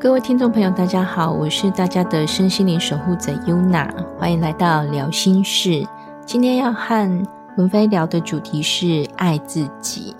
[0.00, 3.86] 各位听众朋友，大家好，我是大家的身心灵守护者 Yuna，
[4.16, 5.86] 欢迎来到聊心事。
[6.26, 7.28] 今天要和
[7.58, 10.16] 文飞聊的主题是爱自己。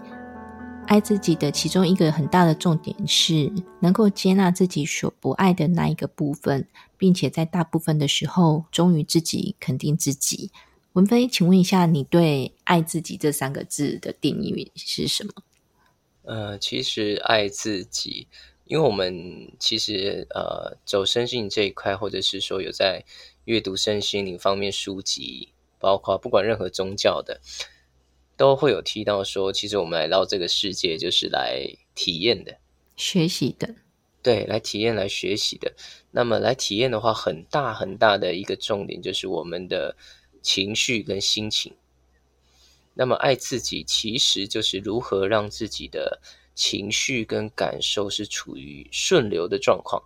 [0.86, 3.50] 爱自己的其中一个很大的重点是，
[3.80, 6.68] 能够接纳自己所不爱的那一个部分，
[6.98, 10.50] 并且在大部分的时候忠于自己，肯定自己。
[10.92, 15.32] 文飞，请问一下，你对“爱自己”这三个字的定义是什么？
[16.24, 18.28] 呃，其实爱自己，
[18.70, 23.04] 因为我们其实呃走身心这一块，或者是说有在
[23.44, 25.48] 阅读身心灵方面书籍，
[25.80, 27.40] 包括不管任何宗教的，
[28.36, 32.58] 都会有提到说，其实我们来到这个世界就是来体验的、
[32.94, 33.74] 学习的，
[34.22, 35.74] 对，来体验、来学习的。
[36.12, 39.96] 那么来体验的话，很大很大的一个重点就是我们的。
[40.42, 41.74] 情绪跟心情，
[42.94, 46.22] 那么爱自己其实就是如何让自己的
[46.54, 50.02] 情绪跟感受是处于顺流的状况。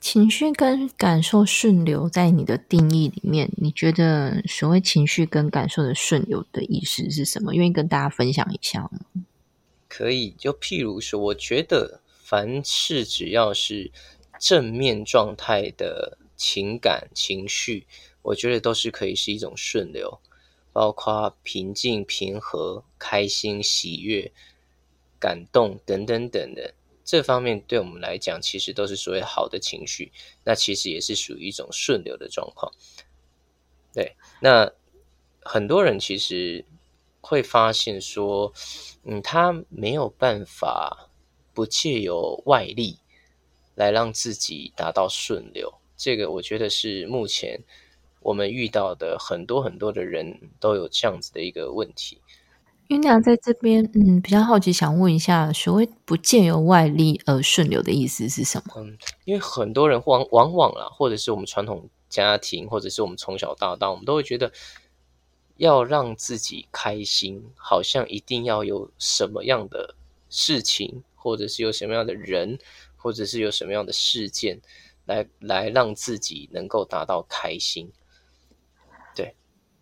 [0.00, 7.54] 情绪跟感受顺流，在你的定义里面，你觉得所谓情绪跟感受的顺流的意思是什么？
[7.54, 9.00] 愿意跟大家分享一下吗？
[9.88, 13.92] 可以，就譬如说，我觉得凡事只要是
[14.40, 17.86] 正面状态的情感情绪。
[18.22, 20.20] 我觉得都是可以是一种顺流，
[20.72, 24.32] 包括平静、平和、开心、喜悦、
[25.22, 30.10] 感动等等等的这方面，对我们来讲，其实都是所谓好的情绪。
[30.42, 32.72] 那其实也是属于一种顺流的状况。
[33.94, 34.72] 对，那
[35.42, 36.64] 很多人其实
[37.20, 38.52] 会发现说，
[39.04, 41.08] 嗯，他没有办法
[41.54, 42.98] 不借由外力
[43.76, 45.72] 来让自己达到顺流。
[45.96, 47.62] 这个我觉得是目前。
[48.24, 52.22] 我们遇到的很多很多的人都有这样子的一个问题。
[52.92, 58.74] 云娘在这边，嗯，比较好奇，想问一下，所谓不借由外力而顺流的意思是什么？
[58.76, 64.52] 嗯，因为很多人往往往啦，或者是我们传统家庭，或者是我们从小到大，我们都会觉得
[65.56, 69.94] 要让自己开心，好像一定要有什么样的
[70.28, 72.58] 事情，或者是有什么样的人，
[72.98, 74.60] 或者是有什么样的事件，
[75.06, 77.90] 来来让自己能够达到开心。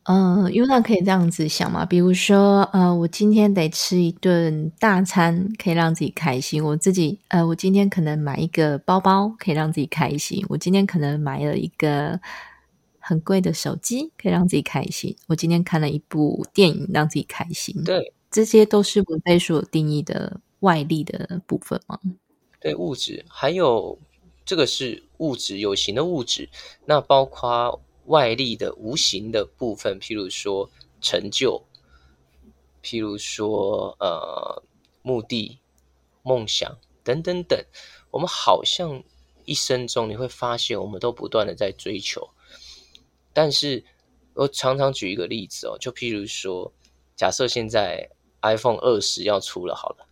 [0.04, 6.64] 嗯，因为那可以这样子想嘛，比如说，呃，我今天得吃一顿大餐，可以让自己开心。
[6.64, 10.42] 我自己，呃，我今天可能买一个包包，可以让自己开心。
[10.48, 12.18] 我今天可能买了一个
[12.98, 15.14] 很贵的手机，可以让自己开心。
[15.26, 17.84] 我今天看了一部电影，让自己开心。
[17.84, 21.98] 对，这些都是文飞所定义的外力的部分吗？
[22.58, 23.98] 对，物质，还有
[24.46, 26.48] 这个是物质，有形的物质，
[26.86, 27.82] 那包括。
[28.10, 30.68] 外力的无形的部分，譬如说
[31.00, 31.62] 成就，
[32.82, 34.62] 譬如说呃
[35.02, 35.60] 目的、
[36.22, 37.64] 梦想等等等，
[38.10, 39.00] 我们好像
[39.44, 42.28] 一生中你会发现，我们都不断的在追求。
[43.32, 43.84] 但是
[44.34, 46.72] 我常常举一个例子哦，就譬如说，
[47.14, 48.10] 假设现在
[48.42, 50.06] iPhone 二十要出了，好了，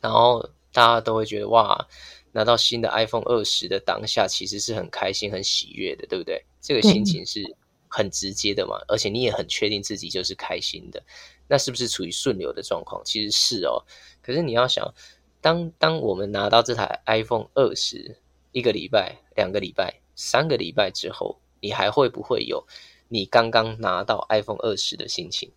[0.00, 1.88] 然后大家都会觉得哇。
[2.32, 6.44] 拿到新的 iPhone 二十的当下，其实是很开心、很喜悦的，对不对？
[6.60, 7.42] 这个心情是
[7.88, 11.02] 很直接的嘛，而且你也很确定自己就是开心的，
[11.48, 13.02] 那是不是处于顺流的状况？
[13.04, 13.82] 其实是哦。
[14.22, 14.94] 可是你要想，
[15.40, 18.16] 当当我们拿到这台 iPhone 二十
[18.52, 22.64] 一个礼拜、两个礼拜、三个礼拜之后，你还会不会有
[23.08, 25.50] 你刚刚拿到 iPhone 二十的心情？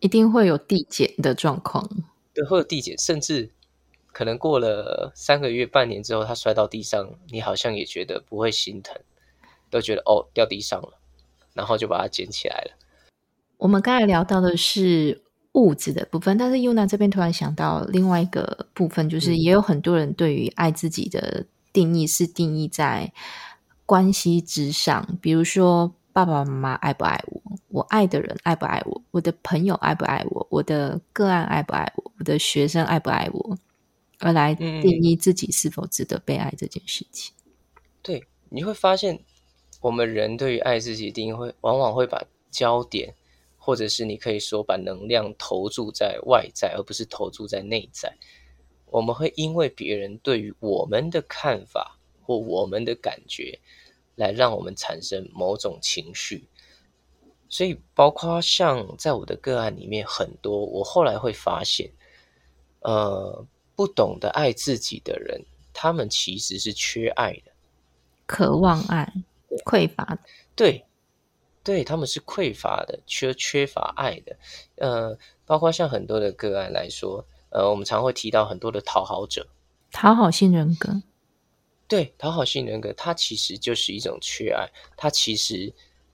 [0.00, 1.88] 一定会有递减的状况，
[2.34, 3.50] 对，会有递减，甚至。
[4.14, 8.96] 可能过了三个月、半年之后，他摔到地上，你好像也觉得不会心疼，
[9.68, 11.00] 都觉得哦掉地上了，
[11.52, 12.70] 然后就把它捡起来了。
[13.56, 15.20] 我们刚才聊到的是
[15.54, 23.12] 物质的部分，但是优娜这边突然想到另外一个部分，就是也有很多人对于爱自己的定义是定义在
[23.84, 33.58] 关系之上，比如说爸爸妈妈爱不爱我，我爱的人爱不爱我，我的朋友爱不爱我，我的个案爱不爱我，我的学生爱不爱我。
[34.24, 37.34] 而来定义自己是否值得被爱这件事情。
[38.02, 39.22] 对，你会发现，
[39.82, 43.14] 我们人对于爱自己定义会往往会把焦点，
[43.58, 48.16] 或者是你可以说把能量投注在外在，而不是投注在内在。
[48.86, 53.58] 我们会因为别人对于我们的看法或我们的感觉，
[54.14, 56.48] 来让我们产生某种情绪。
[57.50, 61.90] 所以，包括像在我的个案里面，很多我后来会发现，
[62.80, 63.46] 呃。
[63.76, 67.52] 不懂得爱自己的人，他们其实是缺爱的，
[68.26, 69.12] 渴望爱，
[69.64, 70.18] 匮乏的。
[70.54, 70.84] 对，
[71.62, 74.36] 对他们是匮乏的，缺缺乏爱的。
[74.76, 79.46] 呃，包括像很多的个案来说，呃，我们常会提到很多的讨好者，
[79.90, 81.02] 讨好性人格。
[81.86, 85.72] 对，讨好型人格，他其实就是一种缺爱，他其实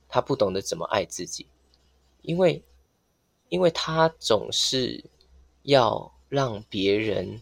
[0.09, 1.47] 他不懂得怎么爱自己，
[2.23, 2.63] 因为
[3.49, 5.03] 因为他总是
[5.63, 7.41] 要让别人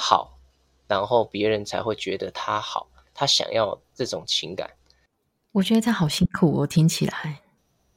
[0.00, 0.38] 好，
[0.86, 4.70] 然后别人才会觉得他好，他想要这种情感。
[5.50, 7.42] 我觉得他好辛苦，我听起来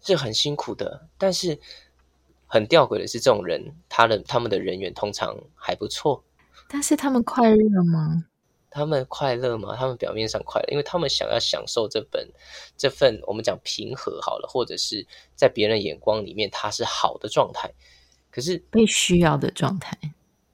[0.01, 1.59] 是很辛苦的，但是
[2.47, 6.23] 很吊诡的是，这种人他的他们的人缘通常还不错。
[6.67, 8.25] 但是他们快乐吗？
[8.71, 9.75] 他们快乐吗？
[9.77, 12.27] 他们表面上快乐，因为他们想要享受这本
[12.75, 15.05] 这份我们讲平和好了，或者是
[15.35, 17.71] 在别人眼光里面他是好的状态。
[18.31, 19.95] 可是被需要的状态，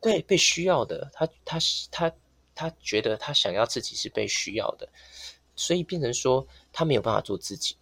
[0.07, 1.59] 被被需要的，他他
[1.92, 2.12] 他
[2.56, 4.88] 他觉得他想要自己是被需要的，
[5.56, 7.75] 所以变成说他没有办法做自己。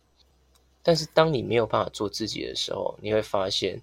[0.84, 3.82] 但是当你没有办法做自己的时候，你会发现，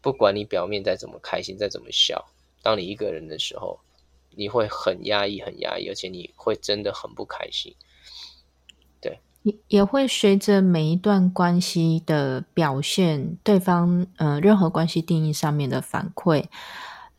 [0.00, 2.28] 不管你表面再怎么开心，再怎么笑。
[2.62, 3.80] 当你一个人的时候，
[4.36, 7.74] 你会很压抑，很压抑，而且你会真的很不开心。
[9.00, 16.44] 对，也也会随着每一段关系的表现，对方呃任何关系定义上面的反馈，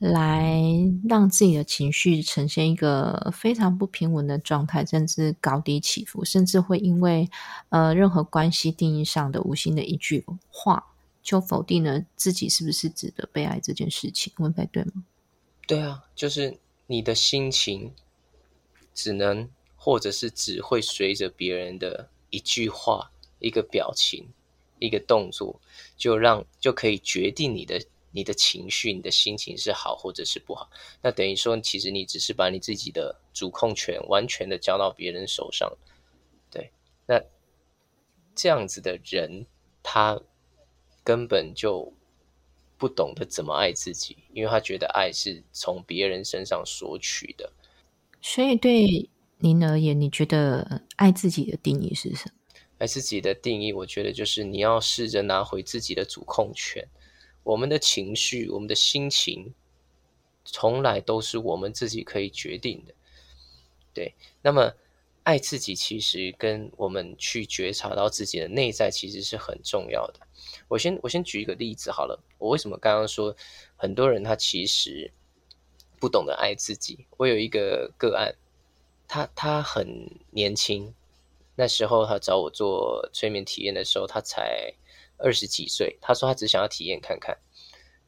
[0.02, 0.60] 来
[1.08, 7.30] 让自己的情绪呈现一个非常不平稳的状态，甚至高低起伏，甚至会因为
[7.70, 10.84] 呃任何关系定义上的无心的一句话，
[11.22, 14.34] 就否定了自己是不是值得被爱这件事情。
[14.38, 15.04] 问白对吗？
[15.68, 16.58] 对啊，就是
[16.88, 17.94] 你的心情，
[18.96, 24.28] 只能或者是只会随着别人的一句话、一个表情、
[24.80, 25.62] 一个动作，
[25.96, 27.80] 就让就可以决定你的
[28.12, 30.70] 你的情绪、你的心情是好或者是不好。
[31.02, 35.72] 那等于说，其实你只是把你自己的主控权完全的交到别人手上。
[36.50, 36.72] 对，
[37.08, 37.22] 那
[38.36, 39.46] 这样子的人，
[39.82, 40.22] 他
[41.04, 41.94] 根本就。
[42.82, 47.54] 不懂得怎么爱自己，因为他觉得爱是从别人身上索取的。
[48.24, 49.08] 所以对
[49.38, 52.32] 您而言，你觉得爱自己的定义是什么？
[52.80, 56.84] 爱自己的定义，我觉得就是你要试着拿回自己的主控权。
[57.44, 59.54] 我们的情绪，我们的心情，
[60.46, 62.94] 从来都是我们自己可以决定的。
[63.94, 64.74] 对，那么
[65.24, 70.20] 爱自己其实跟我们去觉察到自己的内在，其实是很重要的。
[70.68, 72.24] 我先我先举一个例子好了。
[72.38, 73.36] 我为什么刚刚说
[73.76, 75.12] 很多人他其实
[76.00, 77.06] 不懂得爱自己？
[77.18, 78.36] 我有一个个案，
[79.08, 80.94] 他他很年轻，
[81.56, 84.74] 那时候他找我做催眠体验的时候，他才
[85.24, 85.98] 二十几岁。
[86.02, 87.38] 他说他只想要体验看看，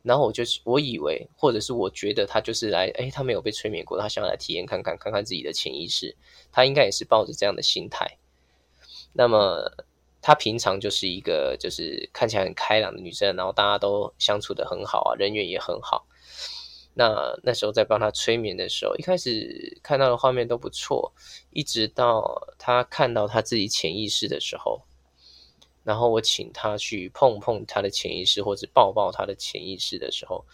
[0.02, 6.16] 然后我就我以为或者是我觉得他就是来，哎，他没有被催眠过，他想要来体验看看，看看自己的潜意识。
[6.52, 8.18] 他应该也是抱着这样的心态。
[9.14, 9.72] 那么。
[10.26, 16.08] 她平常就是一个就是看起来很开朗的女生，然后大家都相处的很好啊，人缘也很好。
[16.94, 21.12] 那那时候在帮她催眠的时候，一开始看到的画面都不错，
[21.50, 24.84] 一直到她看到她自己潜意识的时候，
[25.84, 30.46] 然后我请他去碰碰他的潜意识，或者抱抱他的潜意识的时候，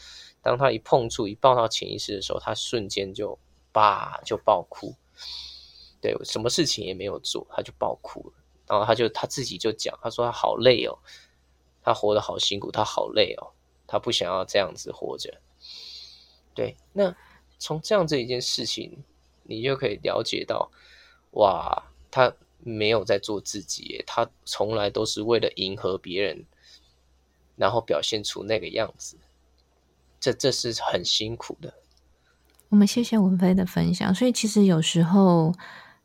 [0.42, 3.38] 当他一碰触、一抱到潜意识的时候，他瞬间就
[3.72, 4.96] 叭就爆哭，
[6.02, 8.34] 对，什么事情也没有做，他就爆哭了。
[8.68, 10.98] 然后他就他自己就讲，他说他好累哦，
[11.82, 13.52] 他活得好辛苦，他好累哦，
[13.88, 15.42] 他不想要这样子活着。
[16.54, 17.16] 对，那
[17.58, 19.04] 从这样这一件事情，
[19.44, 20.72] 你就可以了解到，
[21.32, 22.32] 哇，他
[22.64, 26.46] 没有在做自己，他从来都是为了迎合别人，
[27.56, 29.18] 然后表现出那个样子，
[30.20, 31.74] 这这是很辛苦的。
[32.70, 35.54] 我们谢谢文飞的分享，所以其实有时候。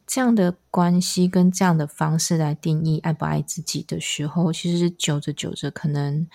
[0.06, 6.28] 这样的关系跟这样的方式来定义爱不爱自己的时候，其实久着久着，可能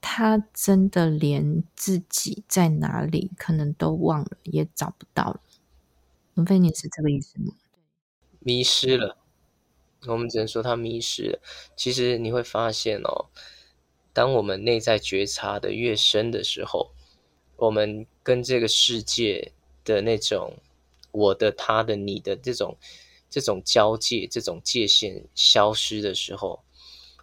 [0.00, 5.40] 他真的连自己在哪里可能都忘了，也找不到了。
[6.34, 7.52] 文飞，你是这个意思吗？
[8.40, 9.16] 迷失了，
[10.06, 11.40] 我们只能说他迷失了。
[11.76, 13.26] 其实你会发现哦，
[14.12, 16.90] 当我们内在觉察的越深的时候，
[17.56, 19.52] 我们跟这个世界
[19.84, 20.52] 的那种。
[21.12, 22.76] 我的、他的、你的这种、
[23.30, 26.62] 这种交界、这种界限消失的时候，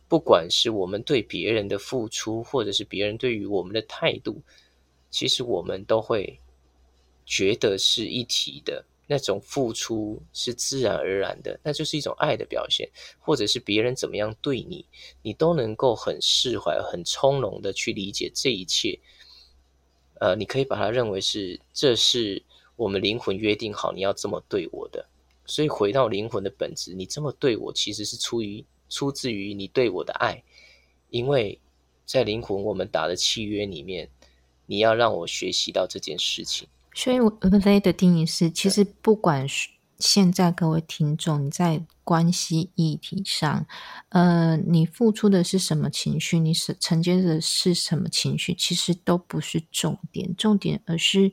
[0.07, 4.41] 不管是我们对别人的付出，或者是别人对于我们的态度，
[5.11, 6.39] 其实我们都会
[7.23, 8.83] 觉得是一体的。
[9.07, 12.89] 那种付出是自然而然的，那就是一种爱的表现。
[13.19, 14.85] 或者是别人怎么样对你，
[15.21, 18.99] 你都能够很释怀、很从容的去理解这一切。
[20.19, 22.43] 呃，你可以把它认为是，这是。
[22.75, 25.07] 我们灵魂约定好你要这么对我的，
[25.45, 30.43] 所以回到灵魂的本质，你这么对我其实是出于出自于你对我的爱，
[31.11, 31.59] 因为
[32.03, 34.09] 在灵魂我们打的契约里面，
[34.65, 36.67] 你要让我学习到这件事情。
[36.93, 39.47] 所以，我们的定义是，其实不管
[39.99, 43.65] 现在各位听众，你在关系议题上，
[44.09, 51.31] 呃，你付出的是什么情绪，你是承接的是什么情绪，其实都不是重点，重点而是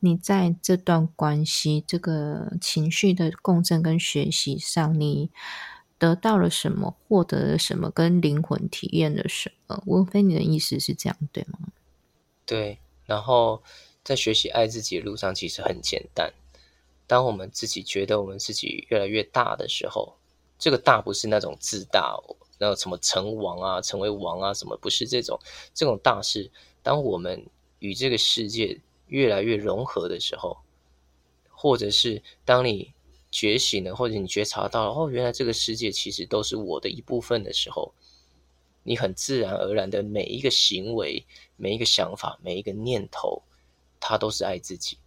[0.00, 5.30] 你在这段关系这个情绪的共振跟学习上，你
[5.98, 9.82] 得到了什么，获得了什么，跟灵魂体验了什么。
[9.86, 11.58] 文飞，你的意思是这样对吗？
[12.46, 13.62] 对，然后
[14.06, 16.32] 在学习爱自己的路上，其实很简单。
[17.08, 20.14] 当我们自己觉得我们自己越来越大的时候，
[20.60, 22.16] 这个大不是那种自大，
[22.56, 25.36] 然后什么成王啊、成为王啊，什么不是这种？
[25.74, 26.48] 这种大是
[26.84, 27.44] 当我们
[27.80, 30.56] 与这个世界越来越融合的时候，
[31.50, 32.92] 或者是当你
[33.32, 37.92] 觉醒了，或者你觉察到哦，原来这个世界其实都是我的一部分的时候，
[38.84, 43.42] 你很自然而然的每一个行为、每一个想法、每一个念头，
[44.00, 44.98] 它都是爱自己。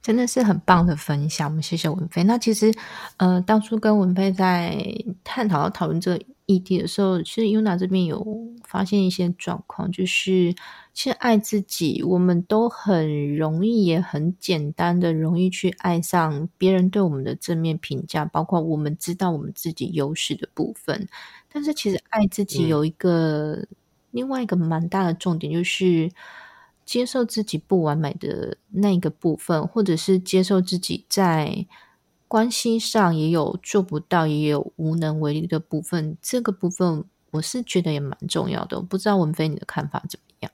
[0.00, 2.22] 真的是很棒的分享，我们谢谢文飞。
[2.22, 2.72] 那其实，
[3.16, 4.78] 呃，当初跟文飞在
[5.24, 8.24] 探讨、讨论这个议题的时候，其实 UNA 这边有
[8.64, 10.54] 发现一些状况，就是
[10.94, 21.06] 其实爱自己，我们都很容易，也很简单的容易去爱上别人对我们的正面评价，包括我们知道我们自己优势的部分。
[21.52, 23.66] 但是，其实爱自己有一个
[24.12, 26.08] 另外一个蛮大的重点，就是。
[26.88, 31.66] 接受自己不完美的那个部分，或者是接受自己在
[32.26, 38.80] 关系上也有做不到、也有无能为力的部分，这个部分我是觉得也蛮重要的。
[38.80, 40.50] 不知道文飞你的看法怎么样？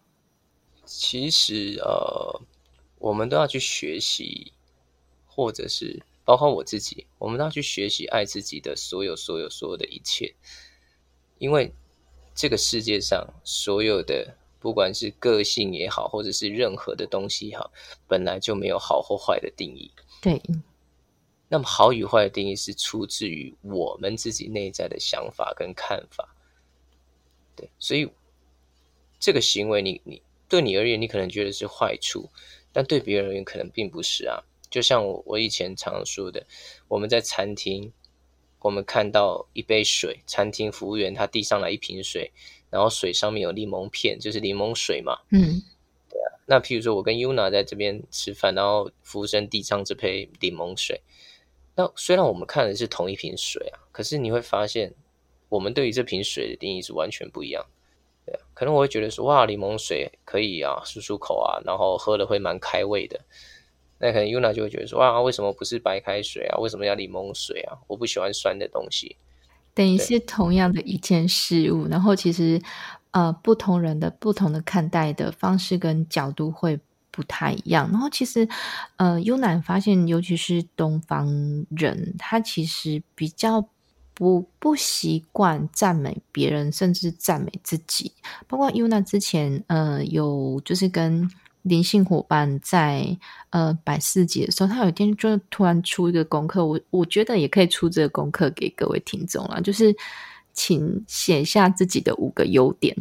[0.84, 2.42] 其实呃，
[2.98, 4.52] 我们都要去学习，
[5.26, 10.34] 或者是包括我自己，我们都要去学习爱自己的所有、所有、所有的一切，
[11.38, 11.72] 因为
[12.34, 14.36] 这个世界上所有的。
[14.64, 17.70] 不管是个性也好，或者是任何的东西也好，
[18.08, 19.92] 本来就没有好或坏的定义。
[20.22, 20.40] 对。
[21.50, 26.34] 那么好与坏的定义是出自于我们自己内在的想法跟看法。
[27.54, 28.10] 对，所以
[29.20, 32.30] 这个行为，你你对你而言，你可能觉得是坏处，
[32.72, 34.42] 但对别人而言可能并不是啊。
[34.70, 36.46] 就像我我以前常说的，
[36.88, 37.92] 我们在餐厅，
[38.60, 42.32] 我们看到一杯水，餐厅服务员他递上来一瓶水。
[42.74, 45.16] 然后水上面有柠檬片，就是柠檬水嘛。
[45.30, 45.62] 嗯，
[46.10, 46.26] 对啊。
[46.44, 51.00] 那譬如说我跟 Yuna 在这边吃饭，然后服务生递上这杯柠檬水。
[51.76, 54.92] 那虽然我们看的是同一瓶水啊，可是你会发现，
[55.48, 57.64] 我们对于这瓶水的定义是完全不一样。
[58.26, 63.20] 对啊，可能我会觉得说，哇，柠檬水可以啊，漱漱口啊，然后喝了会蛮开胃的。
[64.00, 66.58] 那可能 Yuna 就会觉得说，哇，为什么不是白开水啊？
[66.58, 67.78] 为什么要柠檬水啊？
[67.86, 69.16] 我不喜欢酸的东西。
[69.74, 72.62] 等于是同样的一件事物，然后其实
[73.10, 76.78] 呃不同人的不同的看待的方式跟角度会
[77.10, 77.90] 不太一样。
[77.90, 78.48] 然后其实
[78.96, 81.26] 呃优南发现，尤其是东方
[81.70, 83.68] 人，他其实比较
[84.14, 88.12] 不不习惯赞美别人，甚至赞美自己。
[88.46, 91.28] 包括优娜之前呃有就是跟。
[91.64, 93.16] 灵性伙伴在
[93.48, 99.96] 呃百四节的时候，他有一天就突然出一个功课，我我觉得也可以出这个功课给各位听众了，就是
[100.52, 102.94] 请写下自己的五个优点。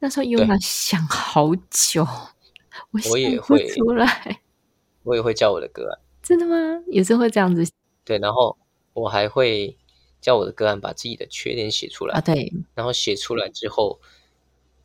[0.00, 2.04] 那时候优娜想好久，
[3.10, 4.40] 我也会出来，
[5.04, 6.82] 我也会叫我的个案，真的吗？
[6.88, 7.64] 也是会这样子？
[8.04, 8.58] 对，然后
[8.92, 9.76] 我还会
[10.20, 14.00] 叫我的个案把自己的缺点写出来啊，对，然后写出来之后，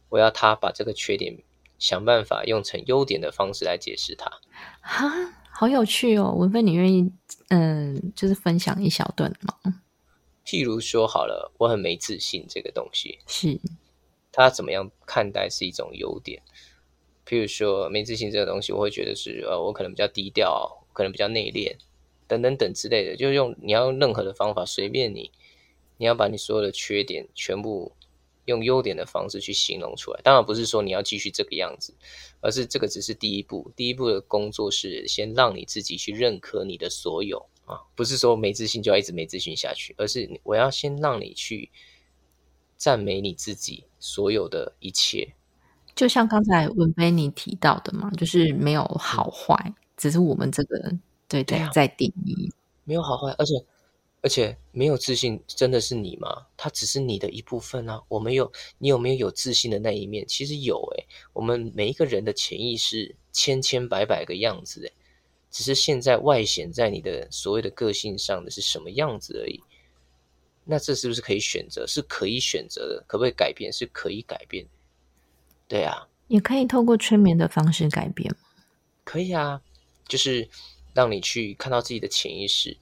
[0.10, 1.36] 我要他把这个缺点。
[1.80, 4.32] 想办法用成优点的方式来解释它，
[4.82, 5.10] 哈，
[5.52, 6.32] 好有趣哦！
[6.32, 7.12] 文芬，你愿意
[7.50, 9.82] 嗯，就是分享一小段吗？
[10.46, 13.60] 譬如说，好了，我很没自信，这个东西是
[14.32, 16.42] 他怎么样看待是一种优点。
[17.26, 21.76] 譬如说，没自信这个东西，我会觉得是呃，我可能比较低调，可能比较内敛，
[22.28, 23.16] 等等等之类的。
[23.16, 25.32] 就是用你要用任何的方法，随便你，
[25.98, 27.94] 你要把你所有的缺点全部。
[28.46, 31.94] 用优点的方式去形容出来，当然不是说你要继续这个样子，
[32.42, 33.72] 而是这个只是第一步。
[33.76, 41.72] 第一步的工作是先让你自己去认可你的所有啊，不是说没自信就要一直没自信下去，而是我要先让你去
[42.76, 45.34] 赞美你自己所有的一切。
[45.96, 50.92] 就像刚才文飞你提到的嘛，就是没有好坏，只是我们这个
[51.28, 52.52] 对对在定义，
[52.84, 53.54] 没有好坏，而且。
[54.24, 56.48] 而且没有自信真的是你吗？
[56.56, 58.02] 它只是你的一部分啊。
[58.08, 60.26] 我们有你有没有有自信的那一面？
[60.26, 64.94] 其实有诶，我们每一个人的潜意识千千百百个样子诶，
[65.52, 69.62] 只是现在外显在你的所谓的个性上的是什么样子而已。
[70.64, 71.86] 那这是不是可以选择？
[71.86, 73.74] 是可以选择的，可不可以改变？
[73.74, 74.66] 是可以改变。
[75.68, 78.34] 对啊，也可以透过催眠的方式改变
[79.04, 79.62] 可以啊，
[80.08, 80.48] 就是
[80.94, 82.78] 让你去看到自己的潜意识。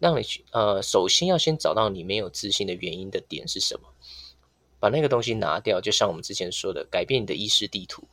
[0.00, 3.92] 让你去呃，首先要先找到你没有自信的原因的点是什么，
[4.80, 8.08] 把那个东西拿掉，就像我们之前说的，改变你的意识地图，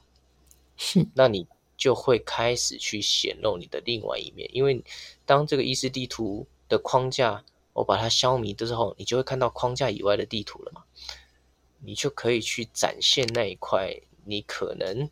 [0.75, 4.83] 是，那你就会开始去显露你的另外一面，因为
[5.25, 10.83] 当这个意识地图的框架我把它消弭之后，你就会看到框架以外的地图了嘛，
[11.79, 15.09] 你就可以去展现那一块你可能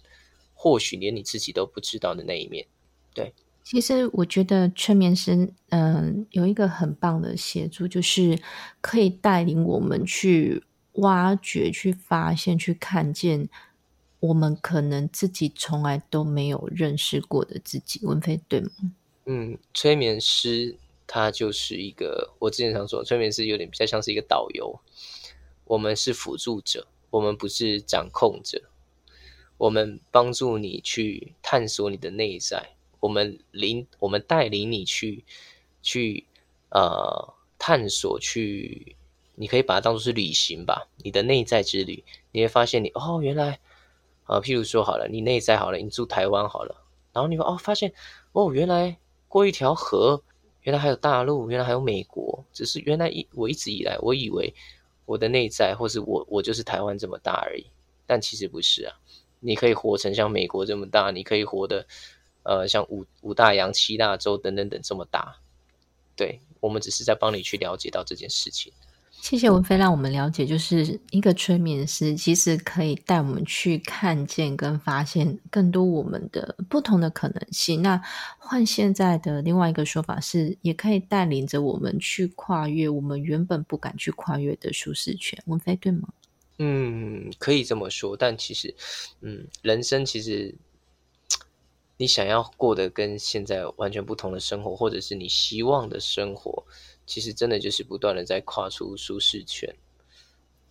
[0.54, 2.68] 或许连你自己都不知道的那一面，
[3.14, 3.34] 对。
[3.66, 8.40] 其实我觉得催眠师，嗯，有一个很棒的协助，就是
[8.80, 13.50] 可以带领我们去挖掘、去发现、去看见
[14.20, 18.00] 我们可能自己从来都没有认识过的自己。
[18.06, 18.70] 文飞，对吗？
[19.26, 24.80] 嗯，催眠师他就是一个，我之前常说，催眠师有点比较像是一个导游，
[25.64, 28.62] 我们是辅助者，我们不是掌控者，
[29.58, 32.75] 我们帮助你去探索你的内在。
[33.06, 35.24] 我们领我们带领你去
[35.84, 36.26] 去
[36.70, 38.96] 呃探索去，
[39.36, 43.60] 你可以把它当做是旅行吧，你的内在之旅，你会发现你哦原来
[44.24, 46.84] 啊，譬如说好了，你内在好了，你住台湾好了，
[47.14, 47.94] 然后你哦发现
[48.32, 48.98] 哦原来
[49.28, 50.24] 过一条河，
[50.64, 54.52] 原来还有大陆，原来还有美国，只是原来一我一直以来我以为
[55.06, 57.68] 我的内在或是我我就是台湾这么大而已，
[58.08, 58.98] 但其实不是啊，
[59.40, 61.86] 你可以活成像美国这么大，你可以活的。
[62.46, 65.36] 呃，像五五大洋、七大洲等等等这么大，
[66.16, 68.72] 对我们只是在帮你去了解到这件事情。
[69.12, 77.82] 谢谢文飞，让我们了解，就是一个催眠师其实可以带我们去看见跟发现更多我们的不同的可能性。
[77.82, 78.00] 那
[78.38, 85.42] 换现在的另外一个说法是，也可以带领着我们去跨越我们原本不敢去跨越的舒适圈。
[85.48, 86.10] 文飞对吗？
[86.60, 88.16] 嗯，可以这么说。
[88.16, 88.76] 但其实，
[89.22, 90.54] 嗯，人生其实。
[91.98, 96.66] 你想要过的跟现在完全不同的生活，或者是你希望的生活，
[97.06, 99.74] 其实真的就是不断的在跨出舒适圈，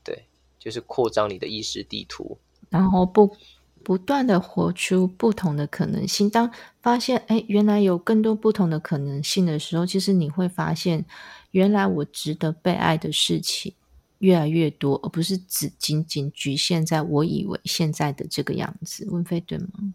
[0.03, 0.27] 对，
[0.59, 2.37] 就是扩张你的意识地图，
[2.69, 3.35] 然后不
[3.83, 6.29] 不断的活出不同的可能性。
[6.29, 11.07] 当发现哎，原来有更多不同的可能性的时候，其实你会发现，
[11.53, 13.73] 原来我值得被爱的事情
[14.19, 19.07] 越来越多，而不是只仅仅局限在我以为现在的这个样子。
[19.11, 19.95] 温飞对吗？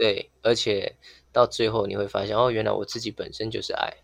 [0.00, 0.96] 对，而且
[1.30, 3.98] 到最后你会发现，哦，原来我自己本身就是爱。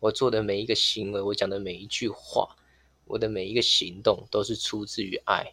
[0.00, 2.56] 我做的每一个行为，我讲的每一句话，
[3.04, 5.52] 我的每一个行动，都是出自于爱。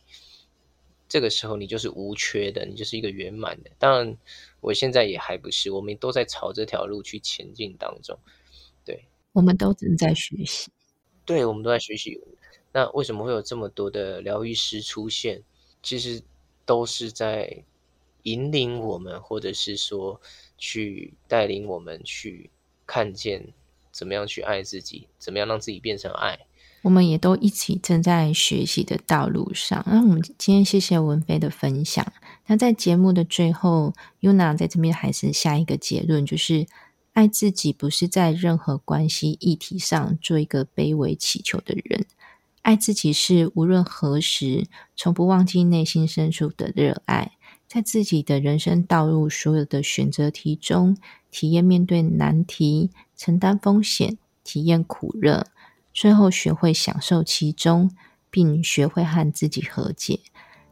[1.10, 3.72] 这个时候，你就是无缺的，你就是一个圆满的。
[3.78, 4.18] 当然，
[4.62, 8.18] 我现在也还不是，我们都在朝这条路去前进当中。
[8.86, 10.72] 对，我们都正在学习。
[11.26, 12.18] 对，我们都在学习。
[12.72, 15.44] 那为什么会有这么多的疗愈师出现？
[15.82, 16.24] 其实
[16.66, 17.66] 都是在。
[18.24, 20.20] 引领我们，或者是说
[20.58, 22.50] 去带领我们去
[22.86, 23.48] 看见
[23.92, 26.40] 怎么样去爱自己，怎么样让自己变成爱。
[26.82, 29.82] 我们也都一起正在学习的道路上。
[29.88, 32.06] 那我们今天谢谢文飞的分享。
[32.48, 36.68] 那在节目的最后，Yuna 在这边还是下一个结论，就是
[37.14, 42.06] 爱自己不是在任何关系议题上做一个卑微祈求的人，
[42.64, 47.32] 爱自己是无论何时从不忘记内心深处的热爱。
[47.68, 50.96] 在自己的人生道路所有的选择题中，
[51.32, 55.46] 体验面对难题，承担风险，体验苦热，
[55.92, 57.90] 最后学会享受其中，
[58.30, 60.20] 并学会和自己和解，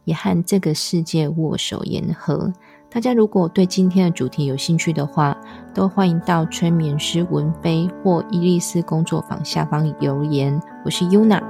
[0.04, 2.52] 也和这个世界握手言和。
[2.88, 5.36] 大家如果对今天的主题有兴趣的话，
[5.74, 10.60] 都欢迎到催眠师文飞或伊丽丝工作坊下方留言。
[10.84, 11.42] 我是 Yuna，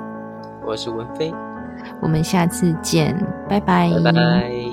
[0.64, 1.35] 我是文飞，
[2.00, 4.72] 我们下次见，拜拜，拜拜。